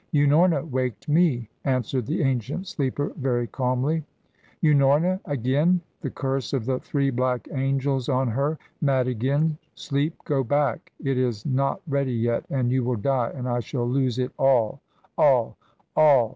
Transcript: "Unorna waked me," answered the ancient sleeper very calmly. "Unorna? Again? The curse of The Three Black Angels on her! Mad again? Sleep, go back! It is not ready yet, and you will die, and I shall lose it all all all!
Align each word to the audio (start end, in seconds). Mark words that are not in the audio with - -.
"Unorna 0.15 0.67
waked 0.67 1.07
me," 1.07 1.47
answered 1.63 2.07
the 2.07 2.23
ancient 2.23 2.65
sleeper 2.65 3.13
very 3.17 3.45
calmly. 3.45 4.03
"Unorna? 4.63 5.19
Again? 5.25 5.79
The 6.01 6.09
curse 6.09 6.53
of 6.53 6.65
The 6.65 6.79
Three 6.79 7.11
Black 7.11 7.47
Angels 7.51 8.09
on 8.09 8.27
her! 8.29 8.57
Mad 8.81 9.07
again? 9.07 9.59
Sleep, 9.75 10.15
go 10.25 10.43
back! 10.43 10.91
It 11.03 11.19
is 11.19 11.45
not 11.45 11.81
ready 11.87 12.13
yet, 12.13 12.45
and 12.49 12.71
you 12.71 12.83
will 12.83 12.95
die, 12.95 13.29
and 13.35 13.47
I 13.47 13.59
shall 13.59 13.87
lose 13.87 14.17
it 14.17 14.31
all 14.39 14.81
all 15.19 15.55
all! 15.95 16.29